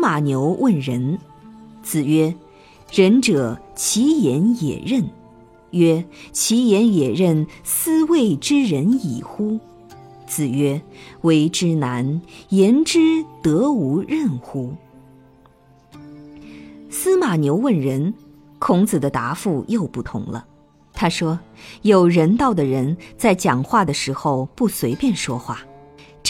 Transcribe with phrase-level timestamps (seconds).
[0.00, 1.18] 司马牛问仁，
[1.82, 2.34] 子曰
[2.90, 5.04] ：“仁者，其言也任。”
[5.72, 9.60] 曰：“其言也任，斯谓之仁矣乎？”
[10.26, 10.80] 子曰
[11.20, 14.72] ：“为之难，言之得无任乎？”
[16.88, 18.14] 司马牛问仁，
[18.58, 20.46] 孔子的答复又不同了。
[20.94, 21.38] 他说
[21.82, 25.60] ：“有人道的人，在讲话的时候不随便说话。”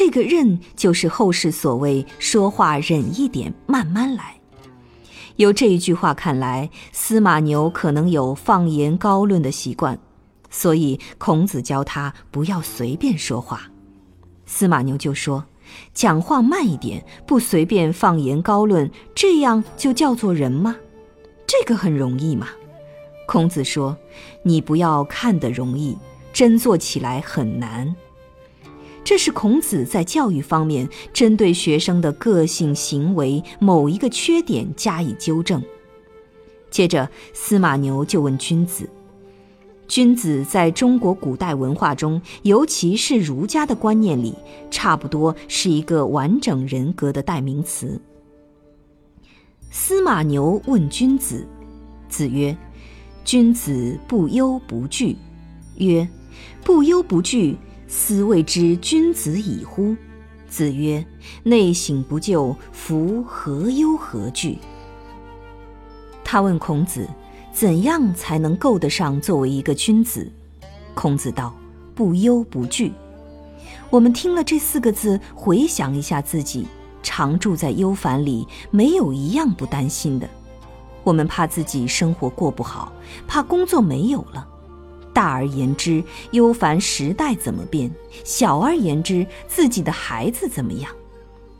[0.00, 4.34] 这个忍就是后世所谓说话忍一点，慢慢来。
[5.36, 9.98] 由这一句话看来，司马牛可能有放言高论的习惯，
[10.48, 13.70] 所以孔子教他不要随便说话。
[14.46, 15.44] 司马牛就说
[15.92, 20.76] ：“讲话慢一点，不随便放言高论，这样就叫做人吗？
[21.46, 22.48] 这个很容易嘛。”
[23.28, 23.94] 孔子说
[24.44, 25.98] ：“你不要看得容易，
[26.32, 27.94] 真做起来很难。”
[29.10, 35.60] 这是孔子在教育方面针对学生的个性行为某一个缺点加以纠正。
[36.70, 38.88] 接着，司马牛就问君子
[39.88, 44.32] ：“君子在中国古代文化中，尤其是儒家的观念里，
[44.70, 48.00] 差不多是一个完整人格的代名词。”
[49.72, 51.44] 司马牛问君子，
[52.08, 52.56] 子曰
[53.26, 55.16] ：“君子不忧不惧。”
[55.78, 56.08] 曰
[56.62, 57.56] ：“不忧不惧。”
[57.92, 59.96] 斯谓之君子矣乎？
[60.48, 61.04] 子曰
[61.42, 64.56] ：“内省不疚，夫何忧何惧？”
[66.22, 67.08] 他问孔子
[67.52, 70.30] ：“怎样才能够得上作为一个君子？”
[70.94, 71.52] 孔子道
[71.92, 72.92] ：“不忧不惧。”
[73.90, 76.68] 我们听了这四个字，回想一下自己，
[77.02, 80.30] 常住在忧烦里，没有一样不担心的。
[81.02, 82.92] 我们怕自己生活过不好，
[83.26, 84.46] 怕工作没有了。
[85.12, 87.90] 大而言之，忧烦时代怎么变；
[88.24, 90.90] 小而言之，自己的孩子怎么样。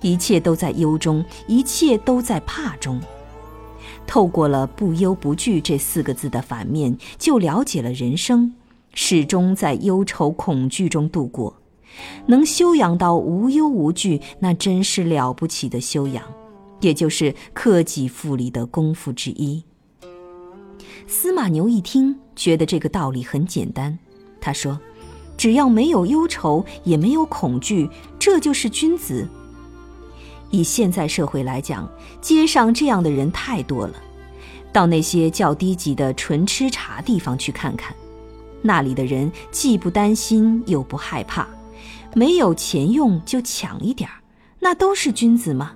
[0.00, 3.00] 一切都在忧中，一切都在怕中。
[4.06, 8.52] 透过了“不忧不惧”这四个字的反面，就了解了人生，
[8.94, 11.54] 始终在忧愁恐惧中度过。
[12.26, 16.24] 能修养到无忧无惧，那真是了不起的修养，
[16.80, 19.62] 也就是克己复礼的功夫之一。
[21.12, 23.98] 司马牛一听，觉得这个道理很简单。
[24.40, 24.78] 他说
[25.36, 29.26] ：“只要没有忧愁，也没有恐惧，这就是君子。”
[30.50, 31.90] 以现在社会来讲，
[32.20, 33.94] 街上这样的人太多了。
[34.72, 37.92] 到那些较低级的纯吃茶地方去看看，
[38.62, 41.44] 那里的人既不担心又不害怕，
[42.14, 44.14] 没有钱用就抢一点儿，
[44.60, 45.72] 那都是君子吗？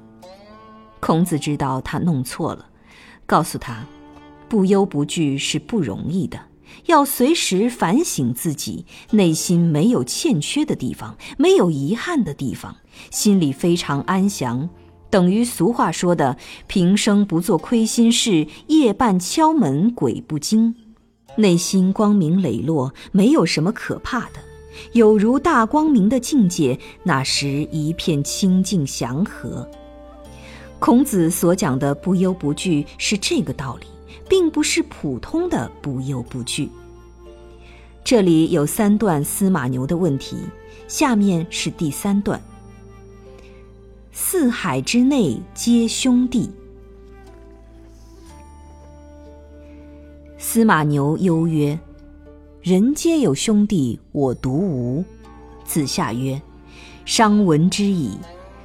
[1.00, 2.64] 孔子知道他弄错了，
[3.26, 3.84] 告诉他。
[4.49, 6.38] 不忧不惧是不容易的，
[6.87, 12.77] 要随时反省自己，内心没有欠缺的地方，没有遗憾的地方，
[13.10, 14.69] 心里非常安详，
[15.10, 20.75] 等于俗话说的“平生不做亏心事，夜半敲门鬼不惊”，
[21.37, 24.41] 内心光明磊落，没有什么可怕的，
[24.93, 29.69] 有如大光明的境界，那时一片清净祥和。
[30.78, 33.87] 孔子所讲的不忧不惧是这个道理。
[34.28, 36.68] 并不是普通的不忧不惧。
[38.02, 40.36] 这里有三段司马牛的问题，
[40.86, 42.40] 下面是第三段：
[44.12, 46.50] 四海之内皆兄弟。
[50.36, 51.78] 司马牛忧曰
[52.60, 55.02] ：“人皆有兄弟，我独无。”
[55.64, 56.40] 子夏曰
[57.06, 58.19] ：“商闻之矣，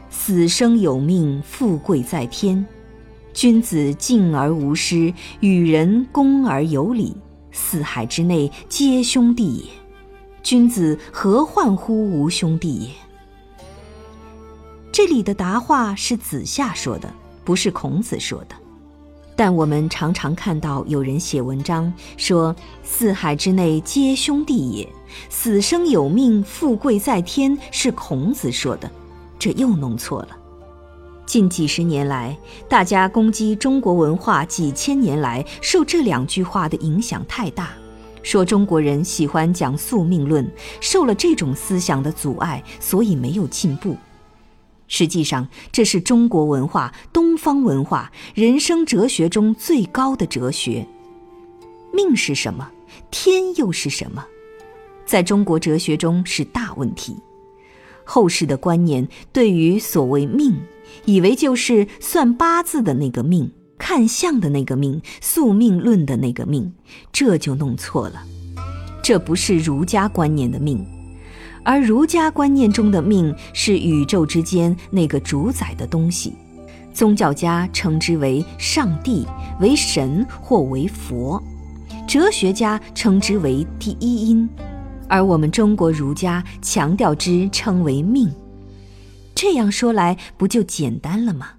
[0.09, 2.63] 死生有命，富贵在天。”
[3.39, 7.15] 君子敬而无失，与人恭而有礼，
[7.53, 9.65] 四海之内皆兄弟也。
[10.43, 12.89] 君子何患乎无兄弟也？
[14.91, 17.09] 这里的答话是子夏说的，
[17.45, 18.55] 不是孔子说的。
[19.37, 22.53] 但我们常常看到有人写文章说
[22.83, 24.85] “四海之内皆兄弟也
[25.31, 28.91] ”，“死生有命，富贵在天”是孔子说的，
[29.39, 30.38] 这又弄错了。
[31.29, 32.35] 近几十年来，
[32.67, 37.69] 大家攻击中国文化几千年来受这两句话的影响太大，
[38.23, 43.95] 说中国人喜欢讲宿命论，受了这种思想的阻碍，所以没有进步。
[44.87, 50.87] 实际上，这是中国文化、东方文化、人生哲学中最高的哲学。
[51.93, 52.71] 命是什么？
[53.11, 54.25] 天又是什么？
[55.05, 57.17] 在中国哲学中是大问题。
[58.03, 60.59] 后世的观念对于所谓命，
[61.09, 66.71] 以为就是算八字的那个命、看相的那个命、宿命论的那个命，
[67.11, 68.21] 这就弄错了。
[69.01, 70.85] 这不是儒家观念的命。
[71.63, 76.35] 而儒家观念中的命是宇宙之间那个主宰的东西，
[76.93, 79.25] 宗教家称之为上帝、
[79.59, 81.41] 为神或为佛，
[82.07, 84.47] 哲学家称之为第一因，
[85.07, 88.31] 而我们中国儒家强调之称为命。
[89.41, 91.51] 这样说来，不就简单了吗？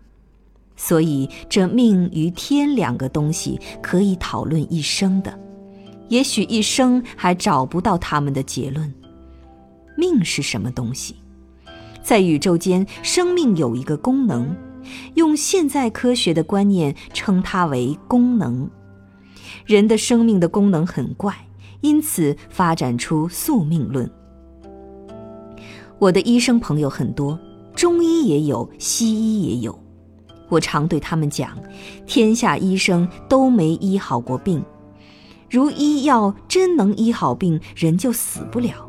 [0.76, 5.40] 所以，这命与天两个东西可以讨论一生的，
[6.10, 8.92] 也许一生还找不到他们的结论。
[9.96, 11.16] 命是什么东西？
[12.02, 14.54] 在宇宙间，生命有一个功能，
[15.14, 18.68] 用现在科学的观念称它为功能。
[19.64, 21.34] 人的生命的功能很怪，
[21.80, 24.10] 因此发展出宿命论。
[25.98, 27.38] 我的医生朋友很多，
[27.80, 29.82] 中医也有，西医也有。
[30.50, 31.56] 我常对他们讲，
[32.06, 34.62] 天下医生都没医好过病。
[35.48, 38.86] 如医药真能医好病，人就死不了。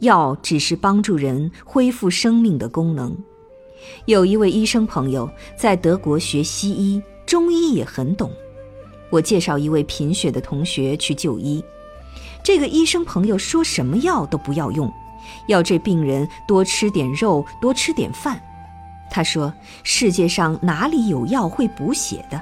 [0.00, 3.16] 药只是帮助人恢复生命的功能。
[4.06, 8.28] 有一位医生朋友在德国学西医，中医也很懂。
[9.08, 11.62] 我介绍一位贫血的同学去就医，
[12.42, 14.92] 这个医生朋友说什么药都不要用，
[15.46, 18.40] 要这病人多吃点肉，多吃点饭。
[19.10, 22.40] 他说：“世界上哪里有药会补血的？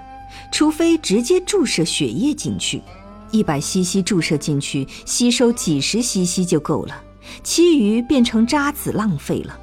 [0.52, 2.82] 除非直接注射血液进去，
[3.30, 7.02] 一百 cc 注射进去，吸收几十 cc 就够了。”
[7.42, 9.58] 其余变成渣子浪费了。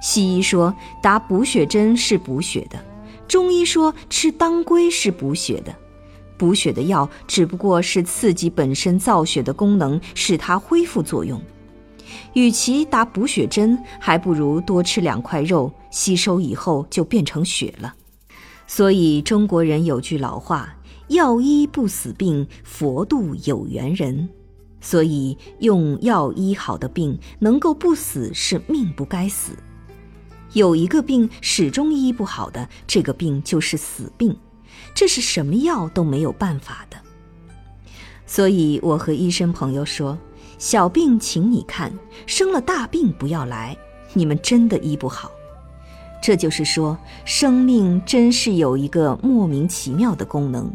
[0.00, 2.78] 西医说打补血针是补血的，
[3.28, 5.74] 中医说吃当归是补血的。
[6.38, 11.40] 补血的药只不过是刺激本身造血的功能，使它恢复作用。
[12.34, 17.94] 与其打补血针，还不如多吃两块肉，吸收以后就变成血了。
[18.66, 20.76] 所以中国人有句老话
[21.08, 24.28] ：“药医不死病，佛度有缘人。”
[24.78, 29.52] 所以，用药医好的病能够不死是命不该死；
[30.52, 34.36] 有一个病始终医不好的，这个病就是死病，
[34.94, 36.96] 这是什么药都没有办法的。
[38.26, 40.16] 所以，我和医生朋友说
[40.58, 41.92] ：“小病请你看，
[42.26, 43.76] 生了大病不要来，
[44.14, 45.30] 你们真的医不好。”
[46.22, 50.72] 这就是说，生命真是有一个莫名其妙的功能。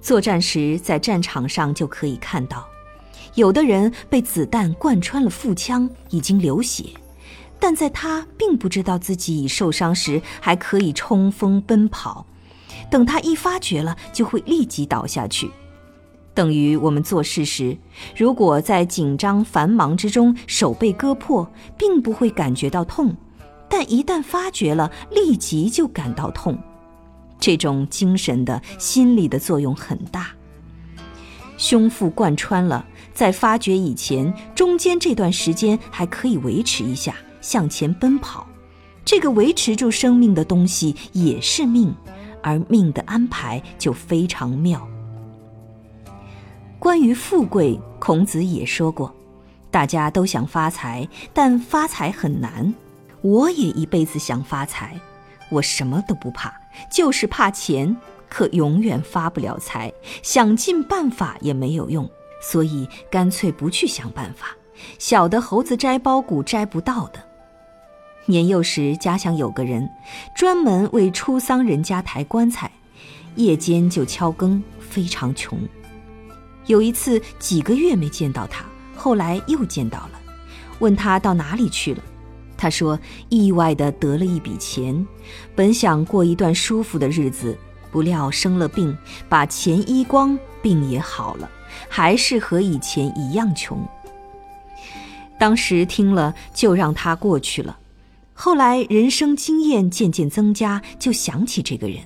[0.00, 2.66] 作战时在战场上就可以看到。
[3.34, 6.84] 有的人被子弹贯穿了腹腔，已经流血，
[7.58, 12.26] 但在他并不知道自己已受伤时，还可以冲锋奔跑。
[12.90, 15.50] 等他一发觉了，就会立即倒下去。
[16.34, 17.76] 等于我们做事时，
[18.16, 21.48] 如果在紧张繁忙之中手被割破，
[21.78, 23.14] 并不会感觉到痛，
[23.68, 26.58] 但一旦发觉了，立即就感到痛。
[27.38, 30.32] 这种精神的、心理的作用很大。
[31.56, 32.84] 胸腹贯穿了。
[33.12, 38.44] 在发觉以前，中间这段时间还可以维持一下，向前奔跑。
[39.04, 41.94] 这个维持住生命的东西也是命，
[42.42, 44.84] 而命的安排就非常妙。
[46.84, 49.10] 关于富贵，孔子也说过：
[49.70, 52.74] 大家都想发财，但发财很难。
[53.22, 55.00] 我也一辈子想发财，
[55.48, 56.52] 我什么都不怕，
[56.92, 57.96] 就是怕钱，
[58.28, 59.90] 可永远发不了财，
[60.22, 62.06] 想尽办法也没有用。
[62.42, 64.48] 所以干脆不去想办法。
[64.98, 67.18] 小的猴子摘包谷摘不到的。
[68.26, 69.88] 年幼时家乡有个人，
[70.36, 72.70] 专门为出丧人家抬棺材，
[73.36, 75.58] 夜间就敲更，非常穷。
[76.66, 78.64] 有一次几个月没见到他，
[78.96, 80.20] 后来又见到了，
[80.78, 82.02] 问他到哪里去了。
[82.56, 85.06] 他说意外的得了一笔钱，
[85.54, 87.56] 本想过一段舒服的日子，
[87.90, 88.96] 不料生了病，
[89.28, 91.50] 把钱医光，病也好了。
[91.88, 93.76] 还是和以前一样穷。
[95.40, 97.76] 当时听了就让他过去了，
[98.32, 101.98] 后来人生经验渐渐增加，就想起这个人。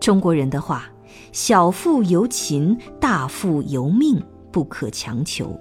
[0.00, 0.84] 中国人的话
[1.32, 4.22] ：“小富由勤，大富由命，
[4.52, 5.58] 不可强求。”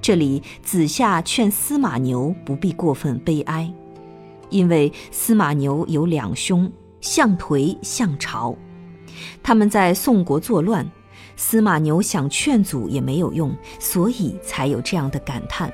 [0.00, 3.70] 这里子夏劝司马牛不必过分悲哀，
[4.48, 8.56] 因为司马牛有两兄，相颓、相朝，
[9.42, 10.90] 他们在宋国作乱。
[11.36, 15.70] 司马牛想劝阻也没有用，所以才有这样的感叹。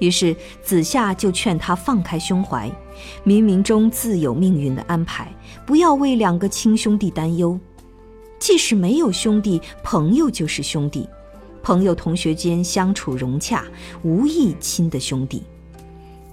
[0.00, 2.68] 于是子夏就劝他放开胸怀，
[3.24, 5.32] 冥冥中自有命运的安排，
[5.64, 7.58] 不要为两个亲兄弟担忧。
[8.46, 11.08] 即使没有兄弟，朋友就是兄弟，
[11.64, 13.64] 朋友同学间相处融洽，
[14.04, 15.42] 无异亲的兄弟。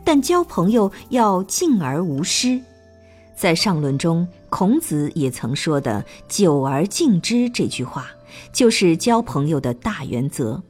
[0.04, 2.62] 但交朋友要敬而无失。
[3.36, 8.06] 在上论中，孔子也曾说的“久而敬之”这句话，
[8.52, 10.62] 就是交朋友的大原则。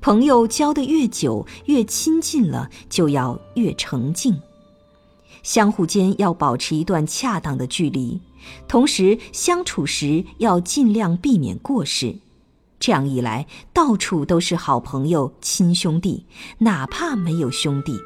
[0.00, 4.40] 朋友交得越久，越亲近了，就要越诚敬。
[5.42, 8.20] 相互间要保持一段恰当的距离，
[8.66, 12.16] 同时相处时要尽量避免过失。
[12.80, 16.26] 这样一来，到处都是好朋友、亲兄弟，
[16.58, 17.98] 哪怕没有兄弟。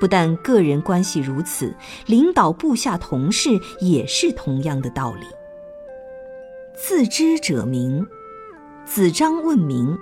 [0.00, 1.74] 不但个人关系如此，
[2.06, 5.26] 领导部下同事也是同样的道理。
[6.76, 8.06] 自知者明。
[8.84, 9.96] 子张问明，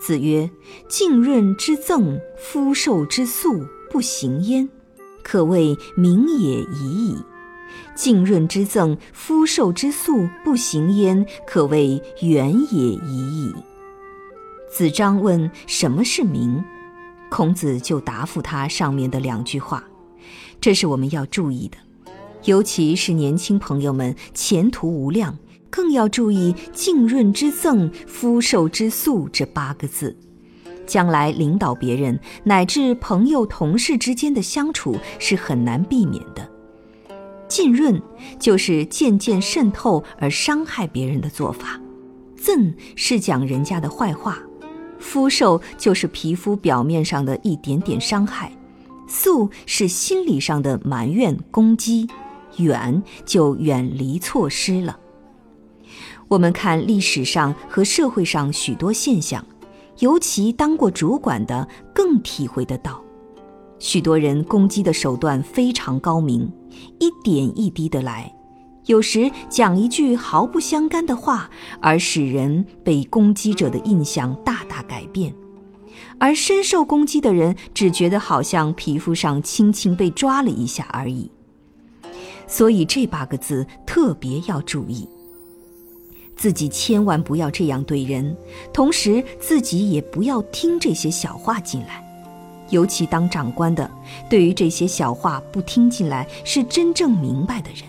[0.00, 0.50] 子曰
[0.88, 4.68] ：“浸润之赠，夫寿之粟，不行焉，
[5.22, 7.16] 可谓明也已矣。
[7.94, 13.54] 浸润之赠，夫寿之粟，不行焉，可谓远也已矣。”
[14.72, 16.62] 子张问：“什么是名？”
[17.30, 19.82] 孔子就答复他上面的两句话，
[20.60, 21.76] 这是我们要注意的，
[22.44, 25.36] 尤其是年轻朋友们前途无量，
[25.70, 30.16] 更要注意“浸润之赠，夫寿之粟”这八个字。
[30.86, 36.48] 将来领导别人乃至朋友同事之间的相处是很难避免的。
[37.56, 37.98] 浸润
[38.38, 41.80] 就是渐渐渗透而伤害别人的做法，
[42.38, 44.38] 憎是讲人家的坏话。
[44.98, 48.52] 肤受就是皮肤表面上的一点点伤害，
[49.08, 52.06] 素是心理上的埋怨攻击，
[52.58, 54.98] 远就远离错失了。
[56.28, 59.42] 我们看历史上和社会上许多现象，
[60.00, 63.02] 尤其当过主管的更体会得到，
[63.78, 66.50] 许多人攻击的手段非常高明，
[66.98, 68.32] 一点一滴的来。
[68.86, 75.32] 有时讲一句毫不相干的话，而使人被攻击者的印象大大改变；
[76.18, 81.28] 而深受攻击的人只觉得好像皮肤上轻轻被抓了一下而已。
[82.46, 85.08] 所以这八个字特别要注意，
[86.36, 88.36] 自己千万不要这样对人，
[88.72, 92.05] 同时自己也不要听这些小话进来。
[92.70, 93.90] 尤其当长官的，
[94.28, 97.82] 对于这些小话不听进来，是真正明白的人。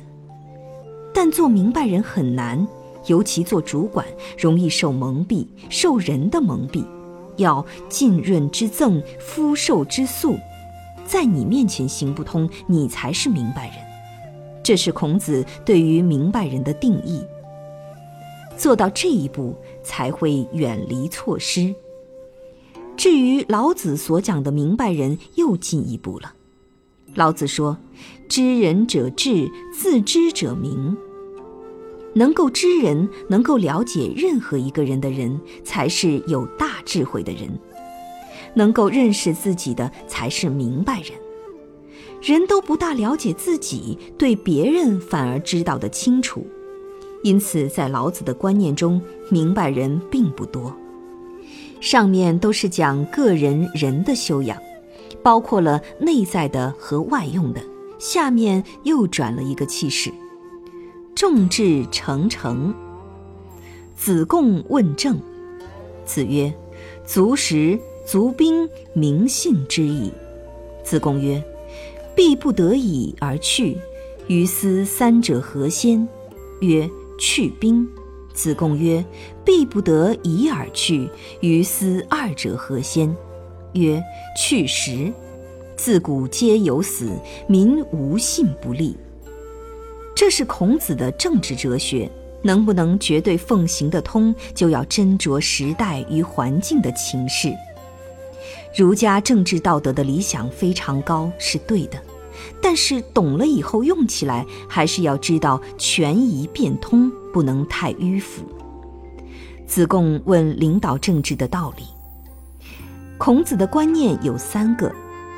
[1.14, 2.68] 但做明白人很难，
[3.08, 4.06] 尤其做主管
[4.38, 6.86] 容易受蒙蔽，受人的蒙蔽。
[7.38, 10.38] 要浸润之赠，夫寿之素，
[11.06, 13.76] 在你面前行不通，你才是明白人。
[14.64, 17.24] 这是孔子对于明白人的定义。
[18.58, 21.74] 做到这一步，才会远离错失。
[22.98, 26.34] 至于老子所讲的明白人，又进一步了。
[27.14, 27.78] 老子说
[28.28, 30.98] ：“知人者智，自知者明。”
[32.16, 37.50] 能够知人、能够了解任何一个人的人，才是有大智慧的人；
[38.56, 41.12] 能够认识自己的，才是明白人。
[42.20, 46.46] 人都不大了解自己，对别人反而知道的清楚。
[47.22, 49.00] 因此，在老子的观念中，
[49.30, 50.76] 明白人并不多。
[51.80, 54.58] 上面都是讲个人人的修养，
[55.24, 57.62] 包括了内在的和外用的。
[58.00, 60.12] 下面又转了一个气势。
[61.16, 62.74] 众志成城。
[63.96, 65.20] 子贡问政，
[66.06, 66.54] 子曰
[67.04, 70.12] ：“足食，足兵，民信之矣。”
[70.86, 71.44] 子贡曰
[72.16, 73.76] ：“必不得已而去，
[74.28, 76.08] 于斯三者何先？”
[76.62, 76.88] 曰
[77.20, 77.90] ：“去兵。”
[78.38, 79.04] 子贡曰
[79.44, 81.10] ：“必不得已而去，
[81.42, 83.14] 于斯二者何先？”
[83.74, 84.02] 曰
[84.38, 85.12] ：“去时。”
[85.76, 87.12] 自古皆有死，
[87.48, 88.96] 民无信不立。
[90.16, 92.10] 这是孔子的政治哲学，
[92.42, 97.54] 能不能绝对奉行得通，就要斟酌时代与环境的情势。
[98.76, 102.00] 儒家政治道德的理想非常高，是对的，
[102.62, 108.44] 但是懂了以后用起来，还是要知道权宜变通，不能太迂腐。
[109.66, 111.84] 子贡问领导政治的道理。
[113.18, 114.92] 孔子的观念有三个：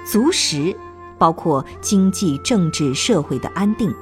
[0.06, 0.76] 足食，
[1.18, 3.94] 包括经济、政治、社会的安定。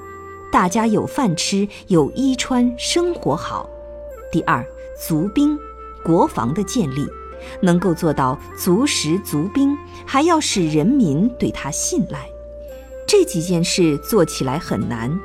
[0.52, 3.70] 大家有饭吃，有衣穿，生活好。
[4.32, 4.66] 第二，
[5.08, 5.58] 足兵，
[6.04, 7.08] 国防的建立，
[7.62, 12.28] 能够做到足食足兵，还要使人民对他信赖。
[13.08, 15.18] 这几件事做起来很难，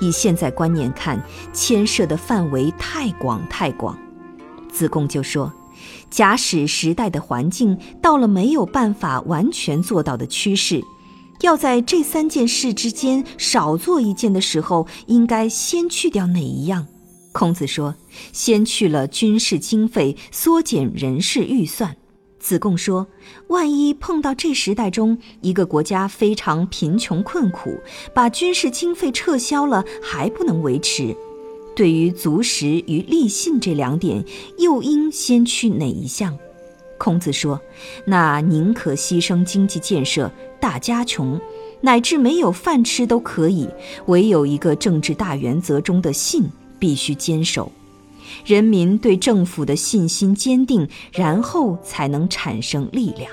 [0.00, 3.96] 以现在观念看，牵涉的范围太广太广。
[4.72, 5.52] 子贡就说
[6.08, 10.82] ：“假使时代的环境到了没有办法完全做到的趋势，
[11.42, 16.86] 要在这三件事之间少做一件的时候，应该先去掉哪一样？
[17.32, 17.94] 孔子说
[18.32, 21.94] ：“先去了军事经费，缩减人事预算。”
[22.38, 23.06] 子贡说
[23.48, 27.78] ：“万一碰到这时代中一个国家非常贫穷困苦，
[28.14, 31.14] 把军事经费撤销了还不能维持，
[31.74, 34.24] 对于足食与立信这两点，
[34.58, 36.38] 又应先去哪一项？”
[36.96, 37.60] 孔子说
[38.06, 40.30] ：“那宁可牺牲经济建设，
[40.60, 41.40] 大家穷，
[41.80, 43.68] 乃至没有饭吃都可以，
[44.06, 46.44] 唯有一个政治大原则中的信
[46.78, 47.70] 必须坚守。”
[48.44, 53.30] 人民对政府的信心坚定，然后才能产生力量。